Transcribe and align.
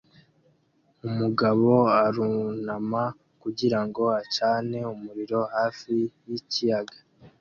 Umugabo 1.07 1.71
arunama 2.05 3.03
kugira 3.41 3.79
ngo 3.85 4.03
acane 4.21 4.77
umuriro 4.93 5.39
hafi 5.55 5.93
y'ikiyaga 6.27 6.97